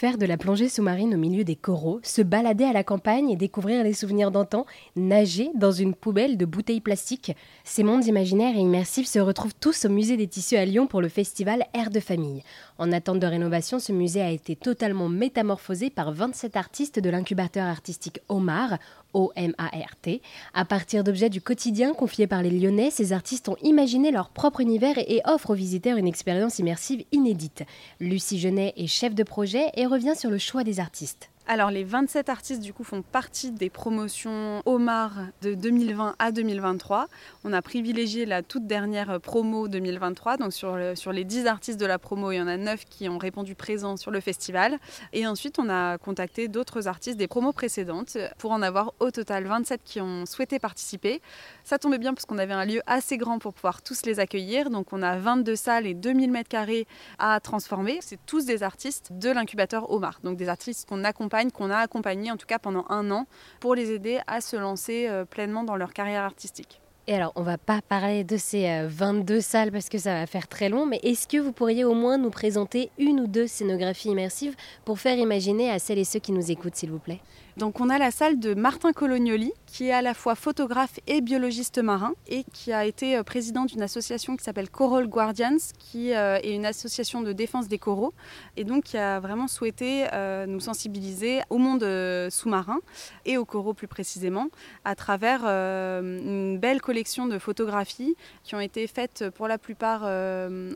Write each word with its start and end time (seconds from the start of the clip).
Faire 0.00 0.16
de 0.16 0.24
la 0.24 0.38
plongée 0.38 0.70
sous-marine 0.70 1.14
au 1.14 1.18
milieu 1.18 1.44
des 1.44 1.56
coraux, 1.56 2.00
se 2.02 2.22
balader 2.22 2.64
à 2.64 2.72
la 2.72 2.82
campagne 2.82 3.28
et 3.28 3.36
découvrir 3.36 3.84
les 3.84 3.92
souvenirs 3.92 4.30
d'antan, 4.30 4.64
nager 4.96 5.50
dans 5.54 5.72
une 5.72 5.94
poubelle 5.94 6.38
de 6.38 6.46
bouteilles 6.46 6.80
plastiques. 6.80 7.36
Ces 7.64 7.82
mondes 7.82 8.06
imaginaires 8.06 8.56
et 8.56 8.60
immersifs 8.60 9.08
se 9.08 9.18
retrouvent 9.18 9.54
tous 9.60 9.84
au 9.84 9.90
musée 9.90 10.16
des 10.16 10.26
tissus 10.26 10.56
à 10.56 10.64
Lyon 10.64 10.86
pour 10.86 11.02
le 11.02 11.10
festival 11.10 11.66
Air 11.74 11.90
de 11.90 12.00
famille. 12.00 12.42
En 12.78 12.92
attente 12.92 13.20
de 13.20 13.26
rénovation, 13.26 13.78
ce 13.78 13.92
musée 13.92 14.22
a 14.22 14.30
été 14.30 14.56
totalement 14.56 15.10
métamorphosé 15.10 15.90
par 15.90 16.12
27 16.12 16.56
artistes 16.56 16.98
de 16.98 17.10
l'incubateur 17.10 17.66
artistique 17.66 18.20
Omar, 18.30 18.78
O-M-A-R-T. 19.14 20.22
À 20.54 20.64
partir 20.64 21.04
d'objets 21.04 21.30
du 21.30 21.40
quotidien 21.40 21.94
confiés 21.94 22.26
par 22.26 22.42
les 22.42 22.50
Lyonnais, 22.50 22.90
ces 22.90 23.12
artistes 23.12 23.48
ont 23.48 23.56
imaginé 23.62 24.10
leur 24.10 24.30
propre 24.30 24.60
univers 24.60 24.98
et 24.98 25.20
offrent 25.24 25.50
aux 25.50 25.54
visiteurs 25.54 25.96
une 25.96 26.08
expérience 26.08 26.58
immersive 26.58 27.04
inédite. 27.12 27.64
Lucie 28.00 28.38
Genet 28.38 28.74
est 28.76 28.86
chef 28.86 29.14
de 29.14 29.22
projet 29.22 29.70
et 29.74 29.86
revient 29.86 30.16
sur 30.16 30.30
le 30.30 30.38
choix 30.38 30.64
des 30.64 30.80
artistes. 30.80 31.30
Alors 31.52 31.72
les 31.72 31.82
27 31.82 32.28
artistes 32.28 32.62
du 32.62 32.72
coup 32.72 32.84
font 32.84 33.02
partie 33.02 33.50
des 33.50 33.70
promotions 33.70 34.62
Omar 34.66 35.14
de 35.42 35.54
2020 35.54 36.14
à 36.16 36.30
2023. 36.30 37.08
On 37.42 37.52
a 37.52 37.60
privilégié 37.60 38.24
la 38.24 38.44
toute 38.44 38.68
dernière 38.68 39.20
promo 39.20 39.66
2023. 39.66 40.36
Donc 40.36 40.52
sur, 40.52 40.78
sur 40.94 41.10
les 41.10 41.24
10 41.24 41.48
artistes 41.48 41.80
de 41.80 41.86
la 41.86 41.98
promo, 41.98 42.30
il 42.30 42.36
y 42.36 42.40
en 42.40 42.46
a 42.46 42.56
9 42.56 42.84
qui 42.84 43.08
ont 43.08 43.18
répondu 43.18 43.56
présent 43.56 43.96
sur 43.96 44.12
le 44.12 44.20
festival. 44.20 44.78
Et 45.12 45.26
ensuite 45.26 45.58
on 45.58 45.68
a 45.68 45.98
contacté 45.98 46.46
d'autres 46.46 46.86
artistes 46.86 47.16
des 47.16 47.26
promos 47.26 47.52
précédentes 47.52 48.16
pour 48.38 48.52
en 48.52 48.62
avoir 48.62 48.94
au 49.00 49.10
total 49.10 49.44
27 49.46 49.80
qui 49.84 50.00
ont 50.00 50.26
souhaité 50.26 50.60
participer. 50.60 51.20
Ça 51.64 51.78
tombait 51.78 51.98
bien 51.98 52.14
parce 52.14 52.26
qu'on 52.26 52.38
avait 52.38 52.52
un 52.52 52.64
lieu 52.64 52.80
assez 52.86 53.16
grand 53.16 53.40
pour 53.40 53.54
pouvoir 53.54 53.82
tous 53.82 54.06
les 54.06 54.20
accueillir. 54.20 54.70
Donc 54.70 54.92
on 54.92 55.02
a 55.02 55.18
22 55.18 55.56
salles 55.56 55.88
et 55.88 55.94
2000 55.94 56.30
mètres 56.30 56.48
carrés 56.48 56.86
à 57.18 57.40
transformer. 57.40 57.98
C'est 58.02 58.24
tous 58.24 58.44
des 58.44 58.62
artistes 58.62 59.08
de 59.10 59.30
l'incubateur 59.30 59.90
Omar. 59.90 60.20
Donc 60.22 60.36
des 60.36 60.48
artistes 60.48 60.88
qu'on 60.88 61.02
accompagne 61.02 61.39
qu'on 61.48 61.70
a 61.70 61.78
accompagné 61.78 62.30
en 62.30 62.36
tout 62.36 62.46
cas 62.46 62.58
pendant 62.58 62.84
un 62.90 63.10
an 63.10 63.26
pour 63.60 63.74
les 63.74 63.92
aider 63.92 64.20
à 64.26 64.40
se 64.40 64.56
lancer 64.56 65.08
euh, 65.08 65.24
pleinement 65.24 65.64
dans 65.64 65.76
leur 65.76 65.92
carrière 65.92 66.24
artistique. 66.24 66.79
Et 67.06 67.14
alors, 67.14 67.32
on 67.34 67.42
va 67.42 67.58
pas 67.58 67.80
parler 67.80 68.24
de 68.24 68.36
ces 68.36 68.86
22 68.86 69.34
euh, 69.34 69.40
salles 69.40 69.72
parce 69.72 69.88
que 69.88 69.98
ça 69.98 70.14
va 70.14 70.26
faire 70.26 70.48
très 70.48 70.68
long, 70.68 70.86
mais 70.86 71.00
est-ce 71.02 71.26
que 71.26 71.38
vous 71.38 71.52
pourriez 71.52 71.82
au 71.82 71.94
moins 71.94 72.18
nous 72.18 72.30
présenter 72.30 72.90
une 72.98 73.20
ou 73.20 73.26
deux 73.26 73.46
scénographies 73.46 74.10
immersives 74.10 74.54
pour 74.84 75.00
faire 75.00 75.16
imaginer 75.16 75.70
à 75.70 75.78
celles 75.78 75.98
et 75.98 76.04
ceux 76.04 76.20
qui 76.20 76.32
nous 76.32 76.50
écoutent, 76.50 76.76
s'il 76.76 76.90
vous 76.90 76.98
plaît? 76.98 77.20
Donc 77.56 77.80
on 77.80 77.90
a 77.90 77.98
la 77.98 78.10
salle 78.10 78.38
de 78.38 78.54
Martin 78.54 78.92
Colognoli, 78.92 79.52
qui 79.66 79.88
est 79.88 79.92
à 79.92 80.02
la 80.02 80.14
fois 80.14 80.34
photographe 80.34 81.00
et 81.06 81.20
biologiste 81.20 81.78
marin, 81.78 82.12
et 82.28 82.44
qui 82.52 82.72
a 82.72 82.84
été 82.84 83.16
euh, 83.16 83.22
président 83.22 83.64
d'une 83.64 83.82
association 83.82 84.36
qui 84.36 84.44
s'appelle 84.44 84.70
Coral 84.70 85.08
Guardians, 85.08 85.56
qui 85.78 86.14
euh, 86.14 86.38
est 86.42 86.54
une 86.54 86.64
association 86.64 87.22
de 87.22 87.32
défense 87.32 87.66
des 87.66 87.78
coraux, 87.78 88.14
et 88.56 88.64
donc 88.64 88.84
qui 88.84 88.98
a 88.98 89.20
vraiment 89.20 89.48
souhaité 89.48 90.06
nous 90.46 90.60
sensibiliser 90.60 91.40
au 91.50 91.58
monde 91.58 91.84
sous-marin, 92.30 92.78
et 93.24 93.36
aux 93.36 93.44
coraux 93.44 93.74
plus 93.74 93.88
précisément, 93.88 94.48
à 94.84 94.94
travers 94.94 95.44
une 95.44 96.58
belle 96.58 96.80
de 96.90 97.38
photographies 97.38 98.16
qui 98.44 98.54
ont 98.54 98.60
été 98.60 98.86
faites 98.86 99.30
pour 99.30 99.48
la 99.48 99.58
plupart 99.58 100.02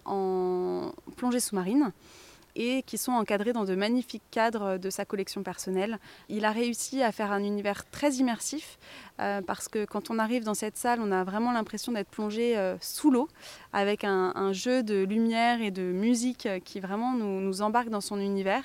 en 0.04 0.92
plongée 1.16 1.40
sous-marine 1.40 1.92
et 2.56 2.82
qui 2.82 2.98
sont 2.98 3.12
encadrés 3.12 3.52
dans 3.52 3.64
de 3.64 3.74
magnifiques 3.74 4.22
cadres 4.30 4.78
de 4.78 4.90
sa 4.90 5.04
collection 5.04 5.42
personnelle. 5.42 5.98
Il 6.28 6.44
a 6.44 6.52
réussi 6.52 7.02
à 7.02 7.12
faire 7.12 7.32
un 7.32 7.42
univers 7.42 7.88
très 7.90 8.12
immersif 8.14 8.78
euh, 9.20 9.42
parce 9.42 9.68
que 9.68 9.84
quand 9.84 10.10
on 10.10 10.18
arrive 10.18 10.44
dans 10.44 10.54
cette 10.54 10.76
salle, 10.76 11.00
on 11.00 11.10
a 11.10 11.24
vraiment 11.24 11.52
l'impression 11.52 11.92
d'être 11.92 12.10
plongé 12.10 12.56
euh, 12.56 12.76
sous 12.80 13.10
l'eau 13.10 13.28
avec 13.72 14.04
un, 14.04 14.52
jeu 14.52 14.82
de 14.82 15.02
lumière 15.02 15.62
et 15.62 15.70
de 15.70 15.82
musique 15.82 16.48
qui 16.64 16.78
vraiment 16.78 17.14
nous 17.14 17.62
embarque 17.62 17.88
dans 17.88 18.00
son 18.00 18.20
univers 18.20 18.62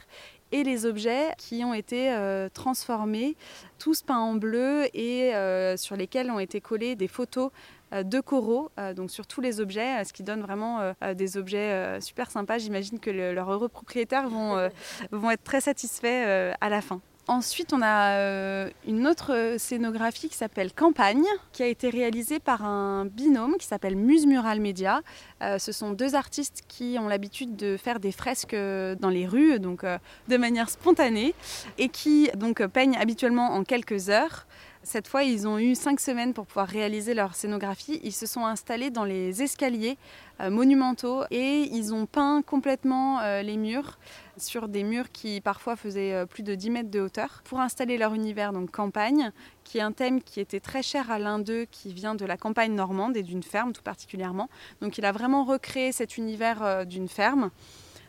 et 0.51 0.63
les 0.63 0.85
objets 0.85 1.33
qui 1.37 1.63
ont 1.63 1.73
été 1.73 2.11
euh, 2.11 2.49
transformés, 2.53 3.35
tous 3.77 4.01
peints 4.01 4.17
en 4.17 4.35
bleu 4.35 4.85
et 4.93 5.31
sur 5.77 5.95
lesquels 5.95 6.31
ont 6.31 6.39
été 6.39 6.61
collées 6.61 6.95
des 6.95 7.07
photos 7.07 7.51
euh, 7.93 8.03
de 8.03 8.19
coraux, 8.19 8.69
euh, 8.79 8.93
donc 8.93 9.09
sur 9.09 9.25
tous 9.25 9.41
les 9.41 9.59
objets, 9.59 9.99
euh, 9.99 10.03
ce 10.03 10.13
qui 10.13 10.21
donne 10.23 10.41
vraiment 10.41 10.93
des 11.15 11.37
objets 11.37 11.99
super 12.01 12.31
sympas. 12.31 12.57
J'imagine 12.57 12.99
que 12.99 13.09
leurs 13.09 13.51
heureux 13.51 13.69
propriétaires 13.69 14.29
vont, 14.29 14.69
vont 15.11 15.31
être 15.31 15.43
très 15.43 15.61
satisfaits 15.61 16.53
à 16.59 16.69
la 16.69 16.81
fin. 16.81 17.01
Ensuite, 17.29 17.73
on 17.73 17.81
a 17.83 18.69
une 18.87 19.05
autre 19.05 19.57
scénographie 19.59 20.29
qui 20.29 20.35
s'appelle 20.35 20.73
Campagne, 20.73 21.27
qui 21.51 21.61
a 21.61 21.67
été 21.67 21.91
réalisée 21.91 22.39
par 22.39 22.65
un 22.65 23.05
binôme 23.05 23.57
qui 23.59 23.67
s'appelle 23.67 23.95
Muse 23.95 24.25
Mural 24.25 24.59
Media. 24.59 25.01
ce 25.39 25.71
sont 25.71 25.91
deux 25.91 26.15
artistes 26.15 26.63
qui 26.67 26.97
ont 26.99 27.07
l'habitude 27.07 27.55
de 27.55 27.77
faire 27.77 27.99
des 27.99 28.11
fresques 28.11 28.55
dans 28.55 29.09
les 29.09 29.27
rues, 29.27 29.59
donc 29.59 29.85
de 30.27 30.37
manière 30.37 30.71
spontanée, 30.71 31.35
et 31.77 31.89
qui 31.89 32.31
donc 32.35 32.65
peignent 32.65 32.97
habituellement 32.97 33.53
en 33.53 33.63
quelques 33.63 34.09
heures. 34.09 34.47
Cette 34.81 35.09
fois, 35.09 35.23
ils 35.23 35.45
ont 35.45 35.59
eu 35.59 35.75
cinq 35.75 35.99
semaines 35.99 36.33
pour 36.33 36.47
pouvoir 36.47 36.67
réaliser 36.67 37.13
leur 37.13 37.35
scénographie. 37.35 37.99
Ils 38.01 38.13
se 38.13 38.25
sont 38.25 38.45
installés 38.45 38.89
dans 38.91 39.03
les 39.03 39.43
escaliers 39.43 39.97
euh, 40.39 40.49
monumentaux 40.49 41.23
et 41.31 41.67
ils 41.69 41.93
ont 41.93 42.05
peint 42.05 42.41
complètement 42.41 43.19
euh, 43.19 43.41
les 43.41 43.57
murs 43.57 43.99
sur 44.37 44.69
des 44.69 44.83
murs 44.83 45.11
qui 45.11 45.41
parfois 45.41 45.75
faisaient 45.75 46.13
euh, 46.13 46.25
plus 46.25 46.43
de 46.43 46.55
10 46.55 46.69
mètres 46.69 46.89
de 46.89 47.01
hauteur 47.01 47.41
pour 47.43 47.59
installer 47.59 47.97
leur 47.97 48.13
univers, 48.13 48.53
donc 48.53 48.71
campagne, 48.71 49.33
qui 49.65 49.79
est 49.79 49.81
un 49.81 49.91
thème 49.91 50.23
qui 50.23 50.39
était 50.39 50.61
très 50.61 50.81
cher 50.81 51.11
à 51.11 51.19
l'un 51.19 51.39
d'eux, 51.39 51.65
qui 51.69 51.93
vient 51.93 52.15
de 52.15 52.25
la 52.25 52.37
campagne 52.37 52.73
normande 52.73 53.17
et 53.17 53.23
d'une 53.23 53.43
ferme 53.43 53.73
tout 53.73 53.83
particulièrement. 53.83 54.49
Donc 54.81 54.97
il 54.97 55.03
a 55.03 55.11
vraiment 55.11 55.43
recréé 55.43 55.91
cet 55.91 56.17
univers 56.17 56.85
d'une 56.85 57.09
ferme 57.09 57.51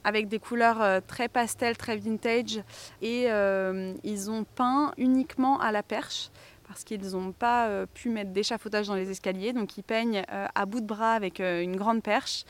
avec 0.03 0.29
des 0.29 0.39
couleurs 0.39 1.03
très 1.07 1.29
pastel, 1.29 1.77
très 1.77 1.97
vintage. 1.97 2.63
Et 3.03 3.27
ils 4.03 4.31
ont 4.31 4.45
peint 4.45 4.95
uniquement 4.97 5.61
à 5.61 5.73
la 5.73 5.83
perche 5.83 6.31
parce 6.71 6.85
qu'ils 6.85 7.11
n'ont 7.17 7.33
pas 7.33 7.67
euh, 7.67 7.85
pu 7.93 8.11
mettre 8.11 8.31
d'échafaudage 8.31 8.87
dans 8.87 8.95
les 8.95 9.11
escaliers. 9.11 9.53
Donc 9.53 9.77
ils 9.77 9.83
peignent 9.83 10.23
euh, 10.31 10.47
à 10.55 10.67
bout 10.67 10.81
de 10.81 10.87
bras 10.87 11.15
avec 11.15 11.41
euh, 11.41 11.63
une 11.63 11.75
grande 11.75 12.01
perche. 12.01 12.45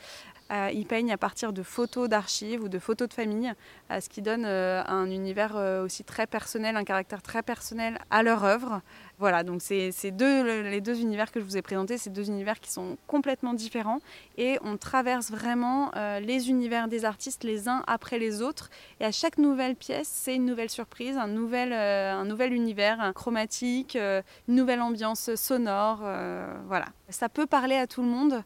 ils 0.73 0.85
peignent 0.85 1.11
à 1.11 1.17
partir 1.17 1.53
de 1.53 1.63
photos 1.63 2.07
d'archives 2.07 2.61
ou 2.61 2.69
de 2.69 2.77
photos 2.77 3.07
de 3.07 3.13
famille, 3.13 3.53
ce 3.89 4.09
qui 4.09 4.21
donne 4.21 4.45
un 4.45 5.09
univers 5.09 5.55
aussi 5.85 6.03
très 6.03 6.27
personnel, 6.27 6.75
un 6.75 6.83
caractère 6.83 7.21
très 7.21 7.41
personnel 7.41 7.99
à 8.09 8.21
leur 8.21 8.43
œuvre. 8.43 8.81
Voilà, 9.21 9.43
donc 9.43 9.61
c'est 9.61 10.09
deux, 10.09 10.63
les 10.63 10.81
deux 10.81 10.99
univers 10.99 11.31
que 11.31 11.39
je 11.39 11.45
vous 11.45 11.55
ai 11.55 11.61
présentés, 11.61 11.99
c'est 11.99 12.09
deux 12.09 12.27
univers 12.27 12.59
qui 12.59 12.71
sont 12.71 12.97
complètement 13.05 13.53
différents 13.53 13.99
et 14.35 14.57
on 14.63 14.77
traverse 14.77 15.29
vraiment 15.29 15.91
euh, 15.95 16.19
les 16.19 16.49
univers 16.49 16.87
des 16.87 17.05
artistes 17.05 17.43
les 17.43 17.69
uns 17.69 17.83
après 17.85 18.17
les 18.17 18.41
autres. 18.41 18.71
Et 18.99 19.05
à 19.05 19.11
chaque 19.11 19.37
nouvelle 19.37 19.75
pièce, 19.75 20.09
c'est 20.11 20.33
une 20.33 20.45
nouvelle 20.45 20.71
surprise, 20.71 21.17
un 21.17 21.27
nouvel, 21.27 21.71
euh, 21.71 22.15
un 22.15 22.49
univers 22.49 23.11
chromatique, 23.13 23.95
euh, 23.95 24.23
une 24.47 24.55
nouvelle 24.55 24.81
ambiance 24.81 25.35
sonore. 25.35 25.99
voilà, 26.65 26.87
ça 27.09 27.29
peut 27.29 27.45
parler 27.45 27.75
à 27.75 27.85
tout 27.85 28.01
le 28.01 28.07
monde 28.07 28.43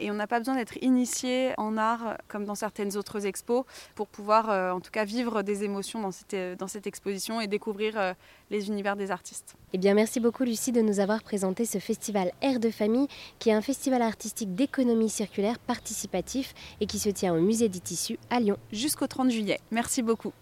et 0.00 0.10
on 0.10 0.14
n'a 0.14 0.26
pas 0.26 0.40
besoin 0.40 0.56
d'être 0.56 0.76
initié 0.82 1.52
en 1.56 1.76
art 1.76 2.16
comme 2.26 2.44
dans 2.44 2.56
certaines 2.56 2.96
autres 2.96 3.26
expos 3.26 3.64
pour 3.94 4.08
pouvoir 4.08 4.74
en 4.74 4.80
tout 4.80 4.90
cas 4.90 5.04
vivre 5.04 5.42
des 5.42 5.62
émotions 5.62 6.00
dans 6.00 6.10
cette, 6.10 6.58
dans 6.58 6.66
cette 6.66 6.88
exposition 6.88 7.40
et 7.40 7.46
découvrir 7.46 8.16
les 8.50 8.66
univers 8.66 8.96
des 8.96 9.12
artistes. 9.12 9.54
Eh 9.72 9.78
bien, 9.78 9.94
merci 10.08 10.20
beaucoup 10.20 10.44
Lucie 10.44 10.72
de 10.72 10.80
nous 10.80 11.00
avoir 11.00 11.22
présenté 11.22 11.66
ce 11.66 11.76
festival 11.76 12.32
Air 12.40 12.60
de 12.60 12.70
famille 12.70 13.08
qui 13.38 13.50
est 13.50 13.52
un 13.52 13.60
festival 13.60 14.00
artistique 14.00 14.54
d'économie 14.54 15.10
circulaire 15.10 15.58
participatif 15.58 16.54
et 16.80 16.86
qui 16.86 16.98
se 16.98 17.10
tient 17.10 17.34
au 17.34 17.40
musée 17.42 17.68
des 17.68 17.80
tissus 17.80 18.18
à 18.30 18.40
Lyon. 18.40 18.56
Jusqu'au 18.72 19.06
30 19.06 19.30
juillet. 19.30 19.60
Merci 19.70 20.00
beaucoup. 20.00 20.32